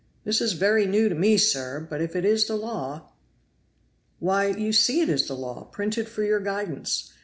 "This 0.23 0.41
is 0.41 0.53
very 0.53 0.87
new 0.87 1.09
to 1.09 1.13
me, 1.13 1.37
sir; 1.37 1.85
but 1.87 2.01
if 2.01 2.15
it 2.15 2.25
is 2.25 2.47
the 2.47 2.55
law" 2.55 3.11
"Why, 4.19 4.47
you 4.47 4.73
see 4.73 5.01
it 5.01 5.09
is 5.09 5.27
the 5.27 5.35
law, 5.35 5.65
printed 5.65 6.09
for 6.09 6.23
your 6.23 6.39
guidance. 6.39 7.13